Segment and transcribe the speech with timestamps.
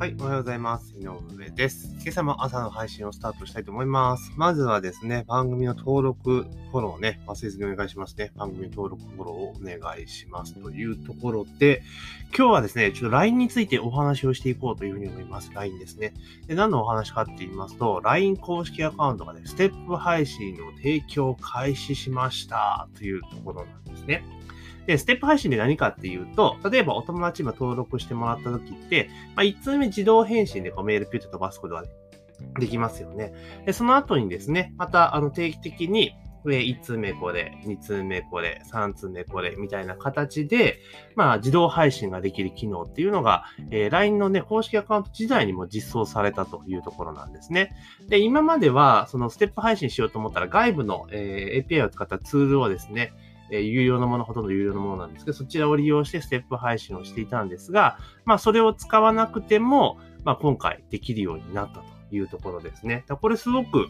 [0.00, 0.94] はい、おはようございます。
[0.98, 1.94] 井上です。
[2.00, 4.32] 今朝も朝の配信をスタートしたいと思います。
[4.34, 8.32] まずはですね、番組の登録、フォローをね、忘れずにお願いしますね。
[8.34, 10.54] 番組登録、フォローをお願いします。
[10.54, 11.82] というところで、
[12.34, 15.50] 今日はですね、ちょっと LINE についてお話をしていこうというふうに思います。
[15.52, 16.14] LINE ですね。
[16.46, 24.24] で何のお話かって言いますと、LINE 公式アカウントがね、ステップ配信を提供開始しましたというところなんですね。
[24.86, 31.84] で、ステップ配信で何かっていうと、例えばお友達今登録してもらった時って、まあ、1通目自動返信でこうメールピュッと飛ばすことが
[32.58, 33.32] できますよね。
[33.66, 40.78] で、その後にですね、またあの定期的に、上1通目これ、2通目これ、3通目これ、みたいな形で、
[41.14, 47.72] まあ、自動配信ができる機能っていうのが、えー LINE のね、公式アカウント時代にも実装されたというところなんですね。
[48.08, 53.12] で、今までは、そのステップ配信しようと思ったら、外部の、えー API を使ったツールをですね、
[53.50, 63.04] え有料のもの、ほとんど有料のものなんですけど、そちらを利用してステップ配信をしていたんですが、まあ、それを使わなくても、まあ、今回できるようになったというところですね。
[63.20, 63.86] これすごく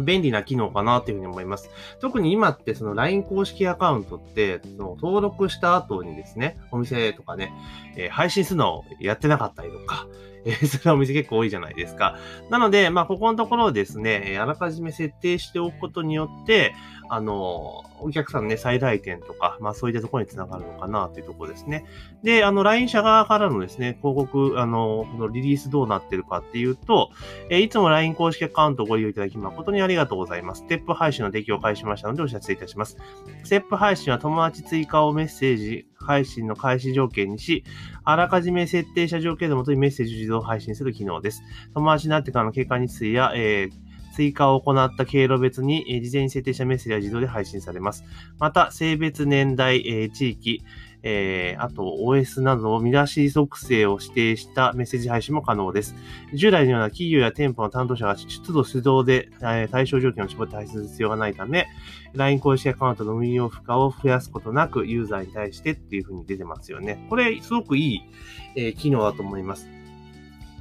[0.00, 1.70] 便利な機能かなというふうに思います。
[2.00, 7.52] 特に今ってその LINE 公式アカウントって、その登録した後にですね、お店とかね、
[7.96, 10.06] えー配信するのをやってなかったりとか、
[10.48, 12.16] えーそれはお店結構多いじゃないですか。
[12.50, 16.74] なので、まあ、ここのところをですね、あらかじめ設定しておくことによって、
[17.10, 21.84] あの、お客さんのね、最大点とか、まあそういったところにつながるのかなというところですね。
[22.22, 27.10] で、あの、LINE 社側からのですね、広告、あの、このリリースどうなってるかっていうと、
[27.50, 30.60] えいつも LINE 公式アカウントをご利用いただき誠にありがとうございます。
[30.62, 32.98] ステップ配信の提供を開始しましたのでお知らせいたします。
[33.44, 37.64] ステップ配信は友達追加をメッセージ配信の開始条件にし、
[38.02, 41.42] あらかじめ設定した条件のもとにメッセージを自動配信する機能です。
[41.74, 48.02] 友達になってからの経過日数や、えー追加を行った経路別に、え事前に設定したメッセージは自動で配信されます。
[48.40, 50.64] また、性別、年代、え地域、
[51.02, 55.94] えーあと OS などの見出し属性を指定したメッセージ配信も可能です。
[56.34, 61.66] 従来のような企業や店舗の担当者が出動手動で、えー対象条件を絞って配信する必要がないため、
[62.14, 67.06] LINE 公式アカウントの運用負荷を増やすことなく、ユーザーに対してっていうふうに出てますよね。
[67.08, 68.00] これ、すごくいい、
[68.56, 69.77] えー機能だと思います。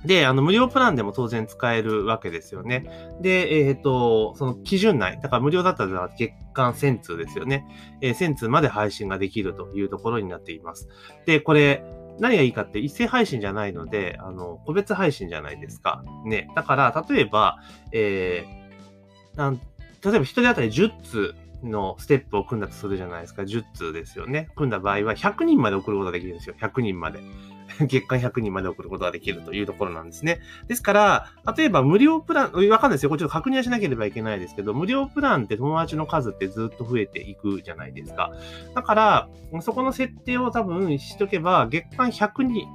[0.07, 2.85] で、あの、無料プランでも当然使えるわけですよね。
[3.21, 7.65] で、えっ、と、その基準内、だから無料だったら月間1000通ですよね。
[8.01, 10.87] えー1000通まで配信ができるというところになっています。
[11.25, 11.83] で、これ、
[12.19, 16.03] 何がいいかって一斉配信じゃないので、あの、個別配信じゃないですか。
[16.25, 16.49] ね。
[16.55, 17.57] だから、例えば、
[17.91, 19.61] えーなん
[20.03, 23.43] 例えば一人当たり10通のステップを組んだとするじゃないですか。
[23.43, 24.49] 10通ですよね。
[24.55, 26.55] 組んだ場合は100人まで送ることができるんですよ。
[26.59, 27.19] 100人まで。
[27.87, 30.39] 月間100人まで送ることができるというところなんですね。
[30.67, 33.09] ですから、例えば無料プラン、わかんないですよ。
[33.09, 38.31] これちょっと確認はしなければいけないですけど、無料プランって友達の数ってずっと増えていくじゃないですか。
[38.73, 39.29] だから、
[39.61, 42.67] そこの設定を多分しとけば、月間100人、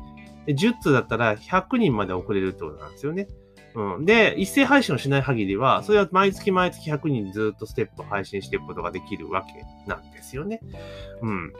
[0.46, 3.28] 10通だったら100人まで送れるってことなんですよね。
[3.74, 4.04] うん。
[4.04, 10.60] で、一斉配信をしない限りは、それは毎月毎月100人ずっとステップを配信していくことができるわけなんですよね。
[11.22, 11.52] うん。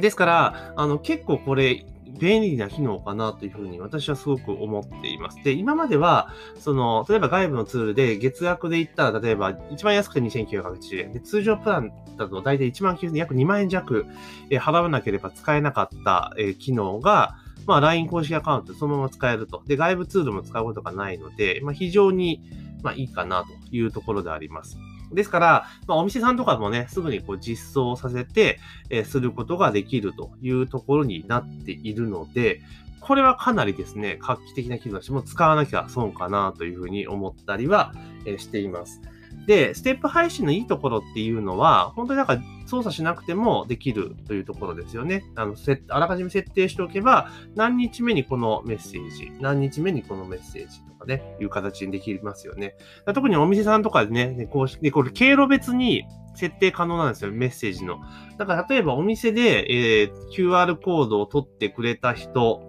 [0.00, 1.84] ですから、あの、結構これ、
[2.18, 5.42] 便利な機能かなというふうに私はすごく思っています。
[5.44, 14.06] で、今までは、その、例えば外部のツールで月額で言ったら、例えば一番安くて2980円で、通常プランだと大体1万9000約2万円弱、
[14.50, 17.36] えー払わなければ使えなかった、えー機能が、
[17.70, 19.62] まあ、LINE 公式アカウントそのまま使えると。
[19.66, 22.42] で、外部ツールも使うことがないので、まあ、非常に、
[22.82, 24.76] まあ、いいかなというところであります。
[25.12, 28.58] ですから、まあ、お店さんとかもね、すぐにこう実装させて、
[28.90, 32.60] えーすることができるというところになっているので、
[33.00, 37.92] これはかなりですね、画期的な機能だして、も使わなきゃ損かなというふうに思ったりは、
[38.24, 39.00] えーしています。
[39.46, 45.24] で、ステップ配信のいいところっていうのは、本当になんか操作しなくてもできるというところですよね。
[45.34, 52.76] あの、せあらかじめ設定しておけば、何日目にこのメッセージ、何日目にこのメッセージとかね、いう形にできますよね。
[53.14, 57.98] 特にお店さんとかでね、でこうで、これ経路別に設定可能なんですよ、メッセージの。
[58.38, 62.62] だから例えばお店で、えー QR コードを取ってくれた人、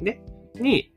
[0.00, 0.22] ね、
[0.54, 0.92] に、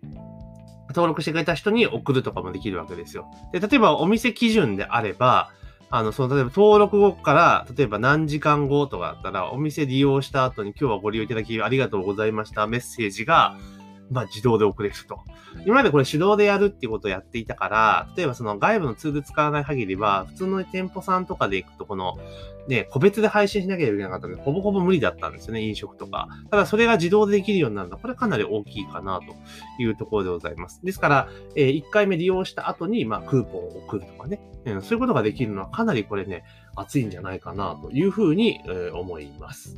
[0.90, 3.28] 登録してくれた人に送るとかもできるわけですよ。
[3.52, 5.52] で、例えばお店基準であれば、
[5.90, 13.56] あの、その、例えば登録後から、例えば何時間後とかだったら、お店利用した後に今日はご利用いただきありがとうございましたメッセージが、
[14.10, 15.20] まあ自動で送れると。
[15.66, 22.18] 今までこれ手動でやるっていうことをやっていたから、例えばその外部のツール使わない限りは、普通の店舗さんとかで行くと、この、
[22.68, 26.28] ね、個別で配信しなければいけなかったので、ほぼほぼ無理だったんですよね、飲食とか。
[26.52, 30.82] ただそれが自動でできるようになるのは、これかなり大きいかなというところでございます。
[30.84, 36.44] ですから、えー1回目利用した後に、まあ、クーポンを送るとかね、うん、そういうことができるのはかなりこれね、
[36.76, 39.76] 熱いんじゃないかなというふうに、えー思います。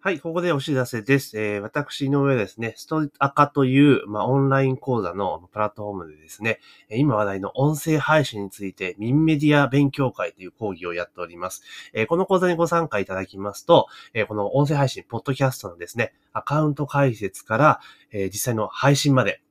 [0.00, 1.36] はい、ここでお知らせです。
[1.40, 11.64] えー、私、井上ですね、ストアカという、まあ、オンライン講座のプラットフォームでですね、今話題の音声配信について、ミンメディア勉強会という講義をやっております。
[11.92, 17.80] えー、この講座にご参加いただきますと、えー、この音声配信、ポッドキャストのですね、アカウント解説から、
[18.12, 19.42] え実際の配信まで、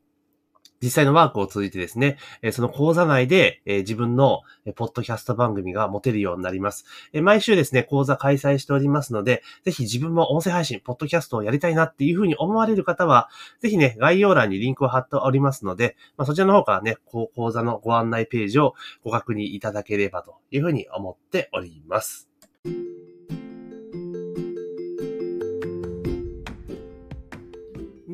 [0.81, 2.17] 実際のワークを通じてですね、
[2.51, 4.41] その講座内で自分の
[4.75, 6.85] ポッドキャスト番組が持てるようになります。
[7.13, 13.29] 毎週ですね、講座開催しておりますので、ぜひ自分も音声配信、ポッドキャストをやりたいなっていうふうに思われる方は、
[13.59, 22.36] ぜひね、概要欄にリンクを貼っておりますので、まあ、そちらの方からね、講座のご案内ページをご確認いただければというふうに思っております。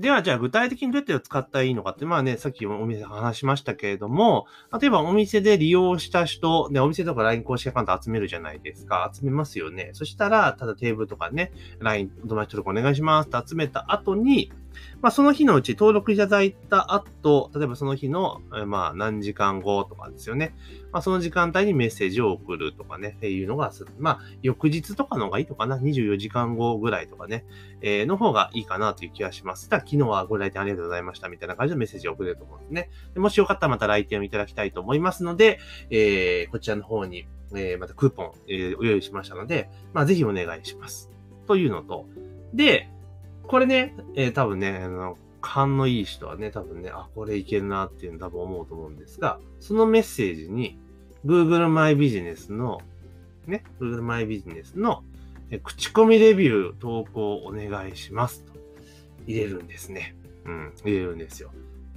[0.04, 4.48] では、じゃあ具体的にどうやって使ったらいいのかって、まあね、さっきお店話しましたけれども、
[4.78, 9.10] 例えばお店で利用した人、ね、お店とか LINE 公式アカウント集めるじゃないですか。
[9.14, 9.92] 集めますよね。
[9.94, 14.52] そしたら、ただテーブルとかね、LINE 友達登録お願いしますって集めた後に、
[15.02, 20.56] まあ、その日のうち登録いただいた後、例えばその日の、まあ、何時間後とかですよね。
[20.92, 23.72] まあ、その時間帯にメッセージを送るとかね、っていうのが。
[23.98, 27.46] まあ、翌日とかの方がいいのかな ?24 時間後ぐらいとかね、
[27.82, 29.70] えー、の方がいいかなという気がします。
[29.70, 32.90] ただ、昨日はご来店ありがとうございましたみたいな感じのメッセージを送れると思うんですね。
[33.14, 35.60] でもしよかったらまた来店をいただきたいと思いますので、
[35.90, 41.10] えー、こちらの方に、えー、またクーポン、えー、お用意しましたので、まあ、ぜひお願いします。
[41.48, 42.06] というのと、
[42.54, 42.90] で、
[43.48, 50.80] これね、えー、多分ね、あの、勘のいい人はね、多分ね、あ、これいけるなっていうの多分思うと思うんですが、そのメッセージに、
[51.26, 52.82] Google マイビジネスの、
[53.46, 55.04] ね、Google マイビジネスの、
[55.52, 58.54] え口コミレビュー投稿お願いしますと
[59.28, 60.16] 入れるんですね。
[60.46, 61.52] うん、入れるんですよ。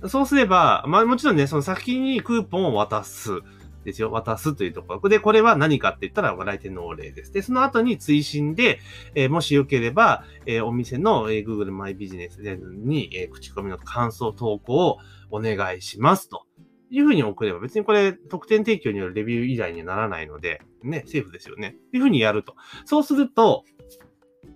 [0.08, 3.40] そうすれば、まあもちろんね、その先にクーポンを渡す。
[3.86, 4.10] ですよ。
[4.10, 5.08] 渡すというところ。
[5.08, 7.32] で、これは何かって言ったら、来店のお礼です。
[7.32, 8.80] で、その後に追伸で、
[9.14, 14.98] えー、もしよければ、えー、お店の、えー、Google マイビジネスに、えー、口コミの感想投稿を
[15.30, 16.44] お願いしますと。
[16.88, 21.74] いうふうに送れば、別にこれ、特典提供によるレビュー依頼にはならないので、ね、セーフですよね。
[21.88, 22.54] っていうふうにやると。
[22.84, 23.64] そうすると、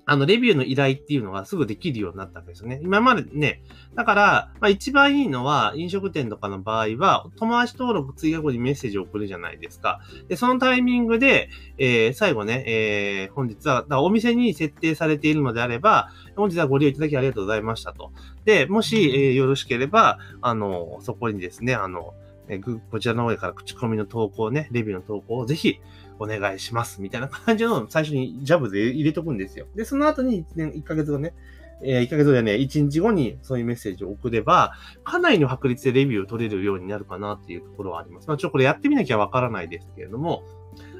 [0.06, 2.80] あの、レビューの依頼っていうのがすぐできるようになったわけですよね。
[2.82, 3.62] 今までね。
[3.94, 10.00] だから、まあ一番いいのは、飲食店とかの場合は、友達登録追加後にメッセージを送るじゃないですか。
[10.28, 11.48] で、そのタイミングで、
[11.78, 18.12] えー、最後ね、えー、本日は、だお店に設定されているのであれば、本日はご利用いただきありがとうございましたと。
[18.44, 22.14] で、もし、えー、よろしければ、あの、そこにですね、あの、
[22.50, 25.80] えこちらの方から口コミの投稿ね、レビューの投稿をぜひ
[26.20, 27.00] お願いします。
[27.00, 29.66] みたいな感じの最初にジャブで入れとくんですよ。
[29.74, 31.34] で、その後に1年、1ヶ月後ね、
[31.82, 38.28] えー、1ヶ月後でね、1日後にそういうメッセージを送れば、かなりの確率でレビューを取れるようになるかなっていうところはあります。
[38.28, 40.44] まあ、ちょこれやってみなきゃわからないですけれども、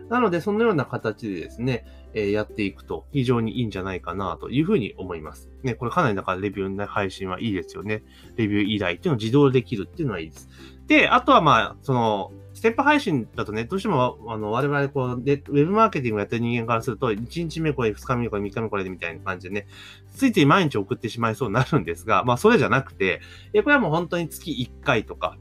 [0.08, 1.84] なので、そのような形でですね、
[2.14, 5.49] えー、やっていくと非常にいいんじゃないかなというふうに思います。
[5.62, 8.02] ね、これかなりだからレビューの配信はいいですよね。
[8.37, 10.49] レビュー依頼っていうのを自動できるっていうのはいいです。
[10.88, 19.67] で、あとはまあ、その、ステップ配信だとね、どうしても、あの、我々こう、で、ウェブマーケティングやってる人間からすると、1日目これ、2日目これ、3日目これでみたいな感じでね、
[20.15, 23.23] ついつい毎日送ってしまいそうになるんですが、まあ、それじゃなくて、
[23.55, 25.39] えこれはもう本当に月1回とか、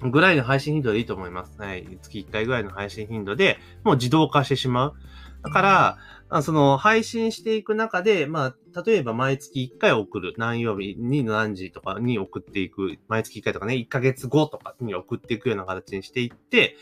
[0.00, 1.60] ぐらいの配信頻度でいいと思います。
[1.60, 1.98] はい。
[2.00, 4.94] 月1回ぐらいの配信頻度で、もう自動化してしまう。
[5.42, 10.32] だから、その配信していく中で、まあ、例えば毎月1回送る。
[10.38, 12.98] 何曜日に何時とかに送っていく。
[13.08, 16.76] 毎月1回とかね、1ヶ月後とかに送っていくような形にしていって、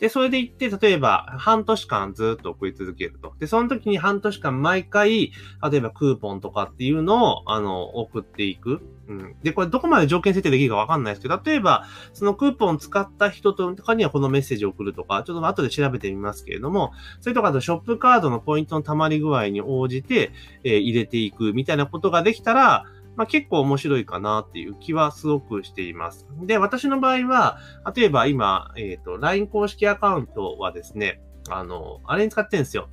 [0.00, 3.34] で、それで言って、例えば、半年間ずっと送り続けると。
[3.38, 5.32] で、その時に半年間毎回、
[5.70, 8.82] 例えばクーポンとかっていうのを、あの、送っていく。
[9.10, 9.36] うん。
[9.42, 20.30] で、これどこまで条件設定できるかわかんないですけど、例えば、そのクーポンを使った人とかにはこのメッセージを送るとか、ちょっと後で調べてみますけれども、それとかあとショップカードのポイントの溜まり具合に応じて、
[20.62, 22.84] えー、入れていくみたいなことができたら、
[23.16, 26.26] まあ、結構面白いかなっていう気はすごくしています。
[26.42, 27.58] で、私の場合は、
[27.94, 32.88] 例えば今、えっ、ー、と、LINE 公式アカウントはですね、あの、あれに使ってるんですよ。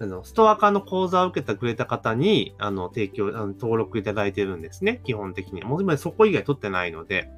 [0.00, 5.00] あの、ストア化の講座を受けてくれた方に、あの、提供、あの登録いただいてるんですね。
[5.04, 5.62] 基本的に。
[5.62, 7.30] もう今そこ以外取ってないので。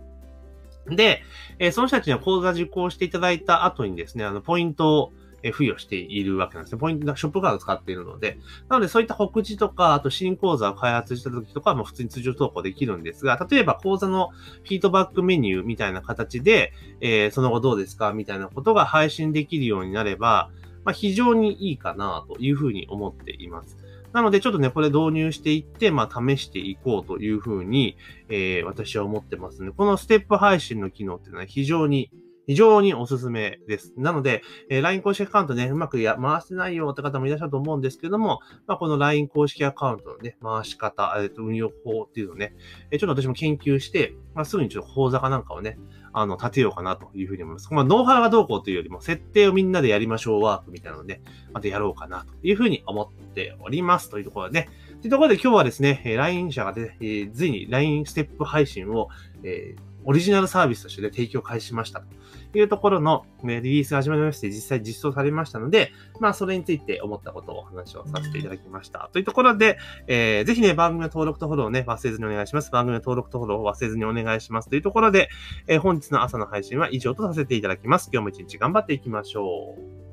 [0.86, 1.22] で、
[1.58, 5.12] えー、その人たちには講座受講していただいた後にですね、あの、ポイントを
[5.42, 6.78] え付与しているわけなんですね。
[6.78, 8.38] ポイントが、ショップカード使っているので。
[8.68, 14.30] なので、そういった告知とか、あと新講座を開発した時とかも普通に通常投稿できるんですが、例えば講座の
[14.64, 20.50] フィードバックメニューみたいな形で、えー、その後どうですかみたいなことが配信できるようになれば、
[20.88, 23.76] まあ、非常にいいかなというふうに思っています。
[24.14, 27.98] なので、ちょっとね、これ導入していって、まあ、試していこうというふうに、
[28.30, 29.70] えー、私は思ってますね。
[29.76, 32.10] このステップ配信の機能っていうのは非常に
[32.48, 33.92] 非常におすすめです。
[33.98, 42.54] なので、えー、LINE 公式アカウントね、うまくや回してないよって方もいらっしゃると思うんですけども、まあ、この LINE 公式アカウントのね、回し方、えっ、ー、と、運用法っていうのをね、
[42.90, 45.78] えー、ちょっと私も研究して、まあ、すぐにちょっと講座かなんかをね、
[46.14, 47.68] あの、立てようかなというふうに思います。
[47.70, 51.20] まあ、ノウハウがどうこうというよりも、設定をみんなでやりましょうワークみたいなので、
[51.52, 54.08] またやろうかなというふうに思っております。
[54.08, 54.68] というところでね。
[55.02, 59.10] というところで今日はですねえ、LINE 社がね、えー、随に LINE ステップ配信を、
[59.42, 62.06] えー、オリジナルサービスとして提供開始しましたと
[62.54, 69.10] いうところの、リリースが始まりまして、実際実装されましたので、まあ、それについて思ったことをお話をさせていただきました。
[69.12, 72.70] というところで、えー、ぜひね、番組の登録とフォローをね、忘れずにお願いします。
[72.70, 74.68] 番組の登録とフォローを忘れずにお願いします。
[74.68, 75.28] というところで、
[75.66, 78.10] えー、本日の朝の配信は以上とさせていただきます。
[78.12, 79.74] 今日も一日頑張っていきましょ
[80.04, 80.07] う。